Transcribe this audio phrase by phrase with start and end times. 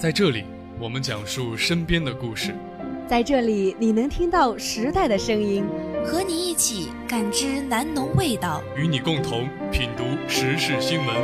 [0.00, 0.46] 在这里，
[0.78, 2.54] 我们讲述身边的故事。
[3.06, 5.62] 在这里，你能听到时代的声音，
[6.06, 11.14] 和你一起感知南农味道，与你共同品读时事新闻。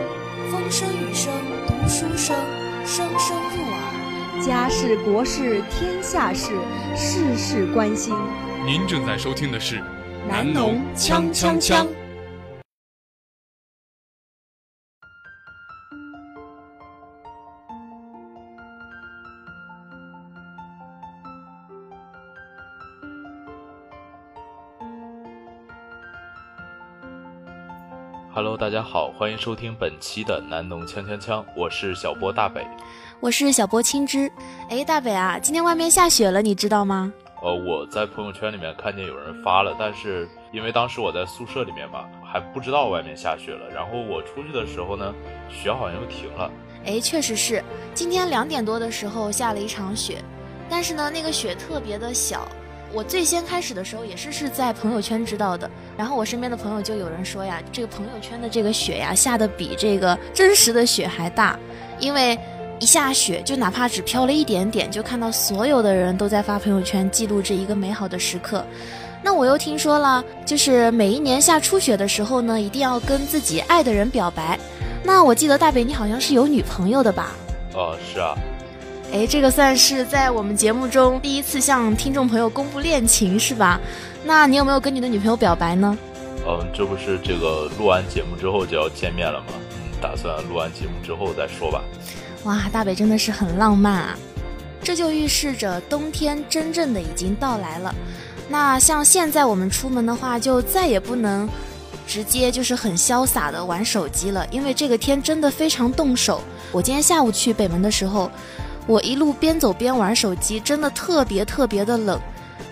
[0.50, 1.32] 风声雨声
[1.66, 2.36] 读书声，
[2.84, 4.44] 声声入耳。
[4.44, 6.52] 家事国事天下事，
[6.94, 8.14] 事事关心。
[8.66, 9.82] 您正在收听的是
[10.28, 11.86] 南农锵锵锵。
[28.36, 32.66] Hello，大家好，欢迎收听本期的南农锵锵锵，我是小波大北，
[33.18, 34.30] 我是小波青汁。
[34.68, 37.10] 哎，大北啊，今天外面下雪了，你知道吗？
[37.40, 43.70] 呃，我在朋友圈里面看见有人发了，但是因为当时我在宿舍里面嘛，还不知道外面下雪了。
[43.70, 45.14] 然后我出去的时候呢，
[45.48, 46.50] 雪好像又停了。
[46.84, 47.64] 哎，确实是，
[47.94, 50.22] 今天两点多的时候下了一场雪，
[50.68, 52.46] 但是呢，那个雪特别的小。
[52.92, 61.58] 我最先开始的时候也是是在朋友圈知道的，然后我身边的朋友就有人说呀，这个朋友圈的这个雪呀下的比这个真实的雪还大，
[61.98, 62.38] 因为
[62.78, 68.64] 一下雪就哪怕只飘了一点点，就看到所有的人都在发朋友圈记录这一个美好的时刻。
[69.22, 74.58] 那我又听说了，就是每一年下初雪的时候呢，一定要跟自己爱的人表白。
[75.02, 77.32] 那我记得大北你好像是有女朋友的吧？
[77.74, 78.36] 哦，是啊。
[79.12, 83.80] 哎，这个算是在我们节目中第一次向听众朋友公布恋情，是吧？
[84.24, 85.96] 那你有没有跟你的女朋友表白呢？
[86.46, 89.46] 嗯，这不是这个录完节目之后就要见面了吗？
[89.70, 91.82] 嗯，打算录完节目之后再说吧。
[92.44, 94.18] 哇，大北真的是很浪漫啊！
[94.82, 97.94] 这就预示着冬天真正的已经到来了。
[98.48, 101.48] 那像现在我们出门的话，就再也不能
[102.06, 106.42] 直接就是很潇洒的玩手机了，因为这个天真的非常冻手。
[106.70, 108.30] 我今天下午去北门的时候。
[108.86, 112.20] 我一路边走边玩手机，真的特别特别的冷，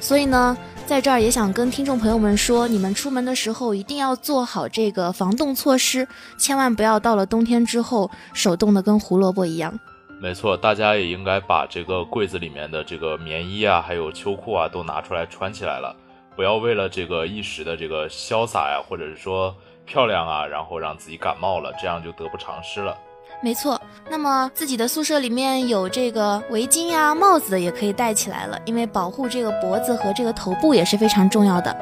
[0.00, 6.06] 所以呢，在这儿也想跟听众朋友们说，你们出门的时候一定要做好这个防冻措施，
[6.38, 9.76] 千万不要到了冬天之后手冻得跟胡萝卜一样。
[10.20, 15.94] 没错，大家也应该把这个柜子里面的这个棉衣啊，还有秋裤啊，都拿出来穿起来了，
[16.36, 19.54] 不要为了这个一时的这个潇洒呀，或者是说
[19.84, 22.96] 漂亮啊，然后让自己感冒了，这样就得不偿失了。
[23.44, 23.78] 没错，
[24.08, 31.76] 那么自己的宿舍里面有这个围巾呀、帽子的也可以戴起来了，因为保护这个脖子和这个头部也是非常重要的。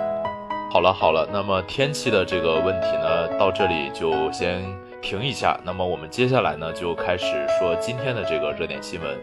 [0.72, 4.60] 好了好了，那么天气的这个问题呢，到这里就先
[5.00, 5.56] 停一下。
[5.64, 7.26] 那么我们接下来呢，就开始
[7.60, 9.16] 说今天的这个热点新闻。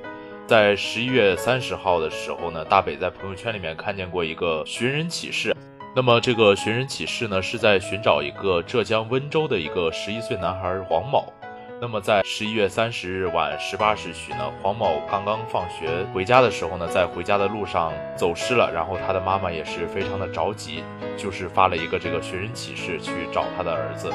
[0.48, 5.54] 在十一月三十号的时候呢，大北在朋友圈里面看见过一个寻人启事。
[5.94, 11.34] 那么这个寻人启事呢，是在寻找一个浙江温州的一个十一岁男孩黄某。
[11.81, 20.84] 那么在十一月三十日晚十八时许呢，黄某刚刚放学回家的时候呢，在回家的路上走失了，然后他的妈妈也是非常的着急，
[21.16, 24.12] 就是发了一个这个寻人启事去找他的儿子，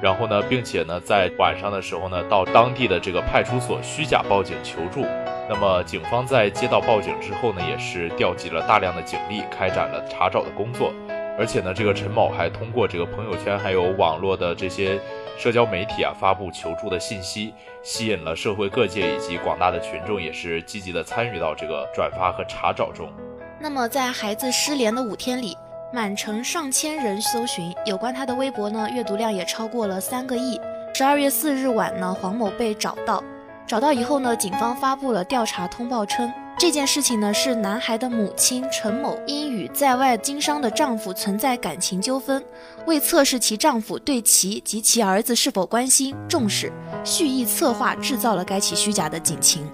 [0.00, 5.04] 然后呢，并且呢，在晚上的时候呢，到当地的这个派出所虚假报警求助。
[5.48, 10.94] 那么警方在接到报警之后呢，也是调集了大量的警力，开展了查找的工作。
[11.42, 15.00] 而且呢，这个陈某还通过这个朋友圈还有网络的这些。
[15.38, 23.10] 社交媒体啊，发布求助的信息，吸引了社会各界以及广大的群众，也是积极的参与到这个转发和查找中。
[23.58, 25.56] 那么，在孩子失联的五天里，
[25.92, 30.60] 满城上千人搜寻有关他的微博呢，阅读量也超过了三个亿。
[30.94, 33.24] 十二月四日晚呢，黄某被找到，
[33.66, 36.32] 找到以后呢，警方发布了调查通报称。
[36.62, 42.40] 这件事情呢，是男孩的母亲陈某因与在外经商的丈夫存在感情纠纷，
[42.86, 49.68] 为测试其丈夫对其及其儿子是否关心重视，蓄意策划制造了该起虚假的警情。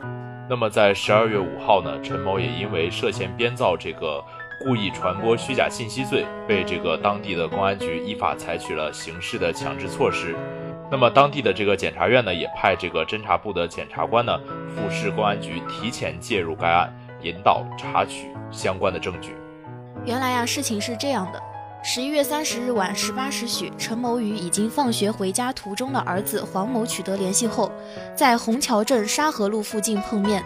[0.48, 4.24] 那么在十二月五号呢，陈某也因为涉嫌编造这个
[4.64, 10.34] 故意传播虚假信息罪，被这个当地的公安局依法采取了刑事的强制措施。
[10.90, 14.38] 那么当地的这个检察院呢，也派这个侦查部的检察官呢，
[14.74, 16.90] 赴市公安局提前介入该案，
[17.22, 19.36] 引导查取相关的证据。
[20.06, 21.42] 原来啊，事情是这样的：
[21.84, 27.70] 十一月三十日晚十八时许，陈某与已经放学回家途中的儿子黄某取得联系后，
[28.16, 30.42] 在虹桥镇沙河路附近碰面。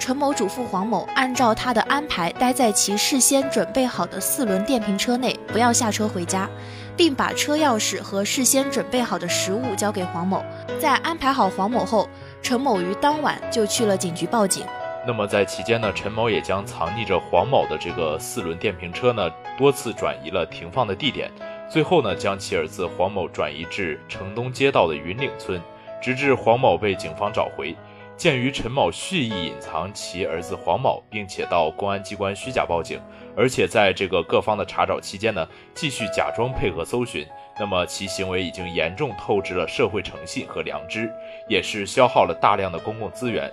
[0.00, 6.50] 陈某嘱咐黄某，按照他的安排，待在其事先准备好的四轮电瓶车内，不要下车回家。
[6.96, 10.44] 并把车钥匙和事先准备好的食物交给黄某。
[10.78, 12.08] 在安排好黄某后，
[12.42, 14.64] 陈某于当晚就去了警局报警。
[15.06, 21.30] 那么在期间呢，陈某也将藏匿着黄某的这个四轮电瓶车呢，多次转移了停放的地点。
[21.68, 25.60] 最后呢，将其儿子黄某转移至城东街道的云岭村，
[26.00, 27.76] 直至黄某被警方找回。
[28.16, 33.00] 鉴于陈某蓄意隐藏其儿子黄某，并且到公安机关虚假报警，
[33.36, 37.26] 而且在这个各方的查找期间呢，继续假装配合搜寻，
[37.58, 41.12] 那么其行为已经严重透支了社会诚信和良知，
[41.48, 43.50] 也是消耗了大量的公共资源，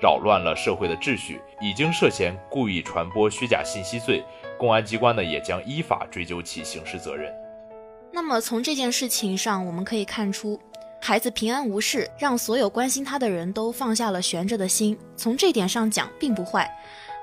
[0.00, 4.22] 扰乱了社会的秩序，已经涉嫌故意传播虚假信息罪。
[4.56, 7.34] 公安机关呢，也将依法追究其刑事责任。
[8.12, 10.60] 那么从这件事情上，我们可以看出。
[11.06, 14.96] 孩子平安无事，让所有关心他的人都放下了悬着的心。
[15.18, 16.66] 从这点上讲，并不坏。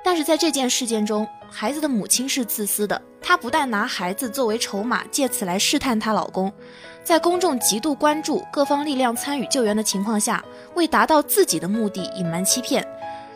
[0.05, 3.01] 但是在这件事件中，孩子的母亲是自私的。
[3.19, 6.53] 她不但拿孩子作为筹码，借此来试探她老公，
[7.03, 10.45] 在公众极度关注、各方力量参与救援的情况下，
[10.75, 12.87] 为达到自己的目的隐瞒欺骗。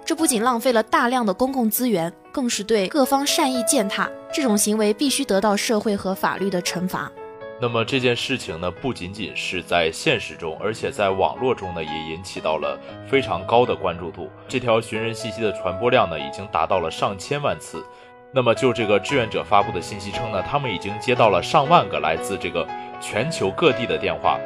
[0.05, 4.07] 这不仅浪费了大量的公共资源，更是对各方善意践踏。
[4.31, 7.11] 这种行为必须得到社会和法律的惩罚。
[7.59, 14.29] 那么这件事情呢，不仅仅是在现实中，而且在网络中呢，也引起到了非常高的关注度。
[14.45, 17.83] 这条寻人信息的传播量呢，已经达到了上千万次。
[18.33, 22.67] 那么就这个志愿者发布的信息称呢，他们已经接到了上万个来自这个
[22.99, 24.37] 全球各地的电话，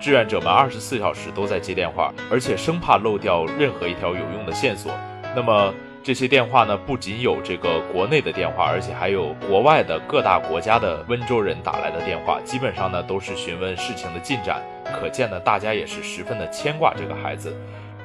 [0.00, 4.92] 志愿者们二十四小时都在接电话，而且生怕漏掉任何一条有用的线索。
[5.36, 5.72] 那么。
[6.06, 14.62] 这些电话呢，不仅有这个国内的电话，而且还有国外的各大国家的温州人打来的电话，基本上呢都是询问事情的进展。
[14.84, 17.52] 可见呢，大家也是十分的牵挂这个孩子。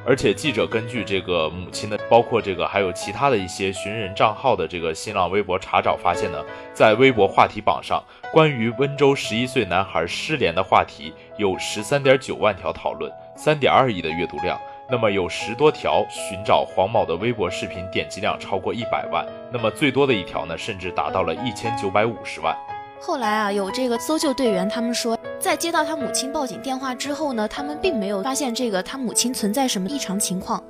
[0.04, 6.44] 而且记者根据这个母亲的，包括这个还有其他的一些寻人账号的这个新浪微博查找，发现呢，
[6.74, 8.04] 在微博话题榜上，
[8.34, 14.60] 关于温州十一岁男孩失联的话题有十三点九万条讨论，三点二亿的阅读量。
[14.92, 22.54] 那么有十多条寻找黄某的微博视频点击量超过一百万，那么最多的一条呢，甚至达到了一千九百五十万。
[23.00, 30.62] 后来啊，有这个搜救队员，他们说，在接到他母亲报警电话之后呢，他们并没有发现这个他母亲存在什么异常情况。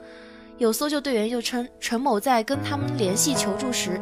[0.62, 4.00] 有搜救队员又称，陈某在跟他们联系求助时，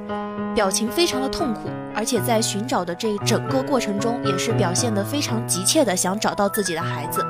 [0.53, 7.25] 表情非常的痛苦，而且在寻找的这整个过程中，也是表现得非常急切的想找到自己的孩子。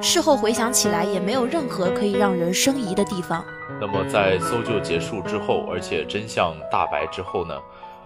[0.00, 3.44] 事后回想起来，也没有任何可以让人生疑的地方。
[3.80, 7.56] 那么在搜救结束之后，而且真相大白之后呢，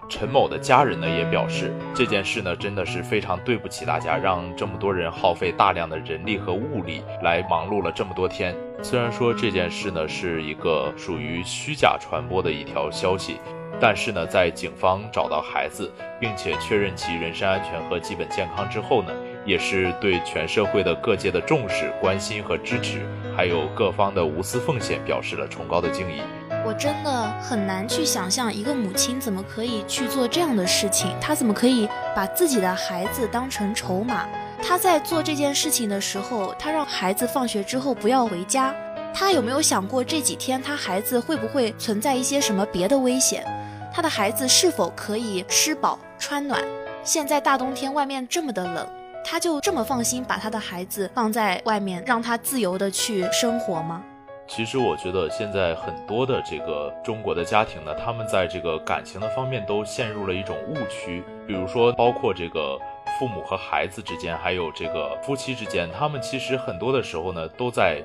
[0.09, 8.55] 陈某的家人呢也表示，这件事呢真的是非常对不起大家，让这么多人耗费大量的人力和物力来忙碌了这么多天。
[8.81, 13.37] 虽然说这件事呢是一个属于虚假传播的一条消息，
[13.79, 19.11] 但是呢，在警方找到孩子，并且确认其人身安全和基本健康之后呢。
[19.45, 23.01] 也是对全社会的各界的重视、关心和支持，
[23.35, 26.21] 还有各方的无私奉献，表示了崇高的敬意。
[26.65, 31.13] 我真的很难去想象，一个母亲怎么可以去做这样的事情？
[31.19, 34.25] 她怎么可以把自己的孩子当成筹码？
[34.61, 38.73] 她在做这件事情的时候，她让孩子放学之后不要回家。
[39.13, 43.45] 她有没有想过这几天她孩子会不会存在一些什么别的危险？
[43.93, 46.63] 她的孩子是否可以吃饱穿暖？
[47.03, 48.87] 现在大冬天外面这么的冷。
[49.25, 54.01] 她就这么放心把她的孩子放在外面，让他自由的去生活吗？
[54.55, 61.23] 其实我觉得现在很多的这个中国的家庭呢，他们在这个感情的方面都陷入了一种误区。
[61.47, 62.77] 比如说，包括这个
[63.17, 67.99] 父母和孩子之间，还有这个夫妻之间，他们其实很多的时候呢，都在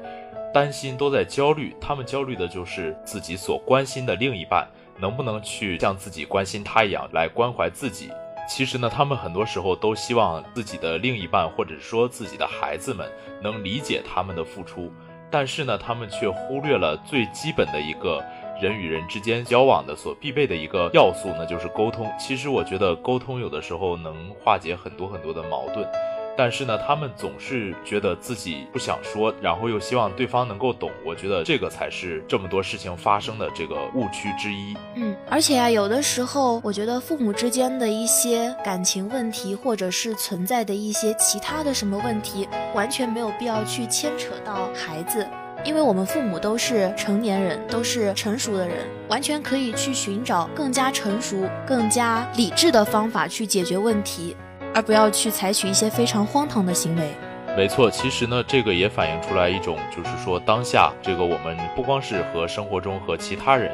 [0.50, 1.76] 担心，都在焦虑。
[1.78, 4.66] 他们焦虑的就是自己所关心的另一半
[4.98, 8.10] 能不能去像自己关心他一样来关怀自己。
[8.48, 13.06] 其实呢，他们很多时候都希望自己的另一半，或者说自己的孩子们，
[13.42, 14.90] 能理解他们的付出，
[15.30, 18.24] 但是呢，他们却忽略了最基本的一个
[18.60, 22.10] 人与人之间交往的所必备的一个要素，那就是沟通。
[22.18, 25.86] 其实我觉得沟通有的时候能化解很多很多的矛盾。
[26.38, 30.88] 但是呢，他们总是觉得自己不想说，然后又希望对方能够懂。
[31.04, 34.76] 我觉得这个才是这么多事情发生的这个误区之一。
[34.94, 45.26] 嗯，而且啊，有的时候我觉得父母之间的一些感情问题，或者是存在的一些其他的什么问题，完全没有必要去牵扯到孩子，
[45.64, 54.36] 因为我们父母都是成年人，都是成熟的人，完全可以去寻找更加成熟、更加理智的方法去解决问题。
[54.78, 57.08] 而不要去采取一些非常荒唐的行为。
[57.56, 63.72] 没错，其实呢，这个也反映出来一种，就是说当下这个我们不光是和生活中和其他人，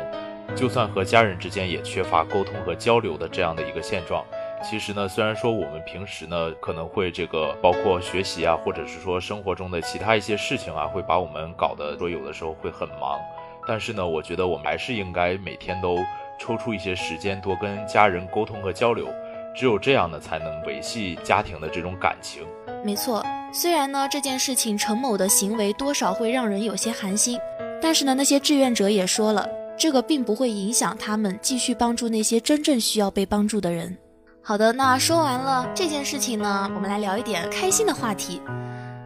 [0.54, 4.24] 就算和家人之间也缺乏沟通和交流的这样的一个现状。
[4.62, 13.20] 其实呢，虽然说我们平时呢可能会这个包括学习啊，或者是说生活中的其他一些事情啊，会把我们搞得说有的时候会很忙，
[13.68, 15.98] 但是呢，我觉得我们还是应该每天都
[16.38, 19.06] 抽出一些时间，多跟家人沟通和交流。
[19.54, 22.42] 只有这样呢，才能维系家庭的这种感情。
[22.84, 27.38] 没错，虽然呢这件事情陈某的行为多少会让人有些寒心，
[27.80, 33.96] 但是呢，那些志愿者也说了，这个并不会影响他们继续帮助那些真正需要被帮助的人。
[34.42, 38.42] 好的，那说完了这件事情呢，我们来聊一点开心的话题。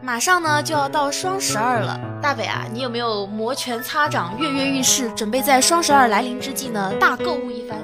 [0.03, 7.79] 马上呢就要到双十二了，大北啊，你有没有摩拳擦掌、跃跃欲试，准备在双十二来临之际呢大购物一番？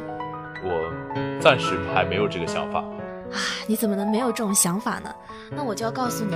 [0.64, 2.78] 我暂时还没有这个想法。
[2.78, 3.36] 啊，
[3.66, 5.14] 你怎么能没有这种想法呢？
[5.50, 6.34] 那我就要告诉你，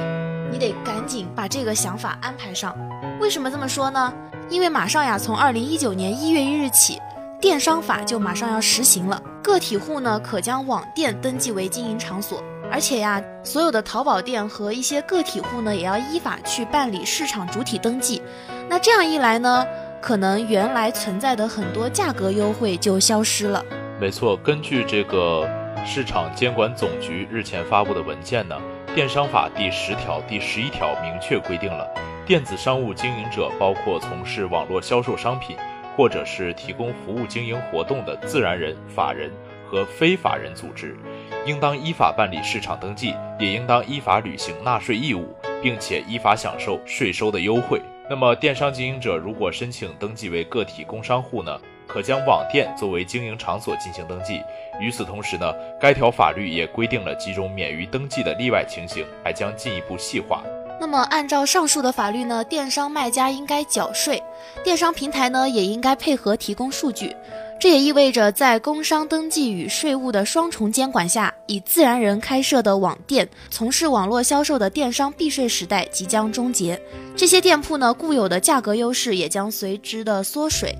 [0.53, 2.77] 你得赶紧把这个想法安排上。
[3.19, 4.13] 为什么这么说呢？
[4.51, 7.01] 因为马上呀，从二零一九年一月一日起。
[7.41, 18.21] 电商法就马上要实行了，个体户呢可将网店登记为经营场所，而且呀，所有的淘宝店和一些个体户呢也要依法去办理市场主体登记。
[18.69, 19.65] 那这样一来呢，
[20.03, 23.65] 可能原来存在的很多价格优惠就消失了。
[24.01, 25.49] 没错，根据这个
[25.85, 28.61] 市场监管总局日前发布的文件呢，
[28.95, 31.89] 电商法第十条、第十一条明确规定了，
[32.27, 35.57] 电子商务经营者包括从事网络销售商品。
[35.97, 39.33] 或者是提供服务经营活动的自然人、法人
[39.69, 40.97] 和非法人组织，
[41.45, 47.83] 应当依法办理市场登记，也应当依法履行纳税义务，并且依法享受税收的优惠。
[48.09, 54.43] 那么，电商经营者如果申请登记为个体工商户呢，可将网店作为经营场所进行登记。
[54.79, 60.45] 与此同时呢，该条法律也规定了几种免于登记的例外情形，还将进一步细化。
[60.81, 64.23] 那么，按照上述的法律呢，电商卖家应该缴税，
[64.63, 67.17] 电商平台呢也应该配合提供数据。
[67.59, 76.81] 这也意味着，在工商登记与税务的双重监管下，以自然人开设的网店从事网络销售的电商避税时代即将终结。
[77.17, 80.73] 这些店铺呢，固有的价格优势也将随之的缩水。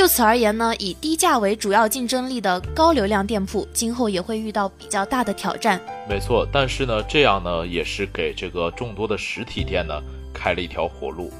[0.00, 5.78] 就此而言呢，以低价为主要竞争力的高流量店铺，今后也会遇到比较大的挑战。
[6.08, 10.00] 没错，但是呢，这样呢，也是给这个众多的实体店呢
[10.32, 11.30] 开了一条活路。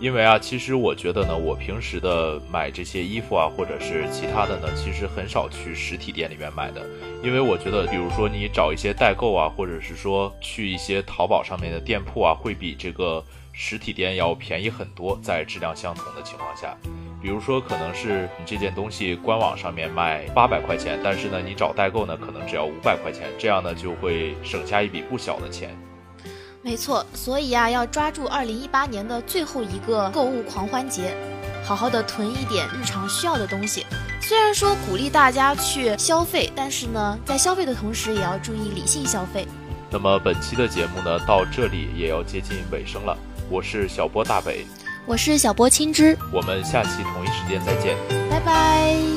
[0.00, 6.80] 因为啊，其实我觉得呢，我平时的买这些衣服啊，或者是其他的呢，其实很少去实体店里面买的。
[7.22, 13.22] 因为我觉得，比如说你找一些代购啊，或者是说去一些淘宝上面的店铺啊，会比这个
[13.58, 16.76] 实体店要便宜很多，在质量相同的情况下。
[17.22, 25.74] 比如说，可能是你这件东西官网上面卖八百块钱，但是呢，你找代购呢，可能只要五百块钱，这样呢就会省下一笔不小的钱。
[26.60, 31.16] 没错，所以呀，要抓住二零一八年的最后一个购物狂欢节，
[31.64, 33.86] 好好的囤一点日常需要的东西。
[34.20, 39.48] 虽然说鼓励大家去消费，但是呢，在消费的同时也要注意理性消费。
[39.90, 43.16] 那么本期的节目呢，到这里也要接近尾声了。
[43.48, 44.66] 我是小波大北。
[45.06, 47.96] 我是小波青汁，我们下期同一时间再见，
[48.28, 49.15] 拜拜。